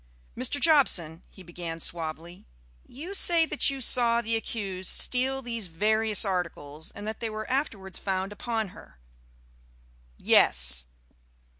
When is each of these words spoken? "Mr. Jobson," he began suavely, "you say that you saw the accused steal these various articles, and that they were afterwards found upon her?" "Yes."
"Mr. 0.35 0.59
Jobson," 0.59 1.21
he 1.29 1.43
began 1.43 1.79
suavely, 1.79 2.47
"you 2.87 3.13
say 3.13 3.45
that 3.45 3.69
you 3.69 3.79
saw 3.79 4.19
the 4.19 4.35
accused 4.35 4.89
steal 4.89 5.43
these 5.43 5.67
various 5.67 6.25
articles, 6.25 6.89
and 6.95 7.05
that 7.05 7.19
they 7.19 7.29
were 7.29 7.47
afterwards 7.51 7.99
found 7.99 8.31
upon 8.31 8.69
her?" 8.69 8.99
"Yes." 10.17 10.87